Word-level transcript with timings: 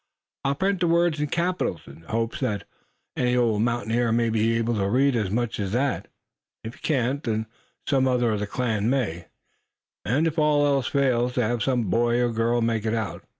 "I'll 0.43 0.55
print 0.55 0.79
the 0.79 0.87
words 0.87 1.19
in 1.19 1.27
capitals, 1.27 1.81
in 1.85 1.99
the 1.99 2.07
hopes 2.07 2.39
that 2.39 2.63
the 3.15 3.37
old 3.37 3.61
mountaineer 3.61 4.11
may 4.11 4.31
be 4.31 4.57
able 4.57 4.73
to 4.79 4.89
read 4.89 5.15
as 5.15 5.29
much 5.29 5.59
as 5.59 5.73
that. 5.73 6.07
If 6.63 6.73
he 6.73 6.79
can't, 6.81 7.21
then 7.23 7.45
some 7.87 8.07
other 8.07 8.31
of 8.31 8.39
the 8.39 8.47
clan 8.47 8.89
may; 8.89 9.27
and 10.03 10.25
if 10.25 10.39
all 10.39 10.65
else 10.65 10.87
fails, 10.87 11.35
they'll 11.35 11.49
have 11.49 11.61
some 11.61 11.83
boy 11.91 12.19
or 12.19 12.31
girl 12.31 12.63
make 12.63 12.83
it 12.83 12.95
out. 12.95 13.25